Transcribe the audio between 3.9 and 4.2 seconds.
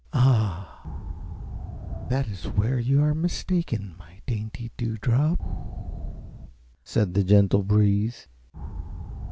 my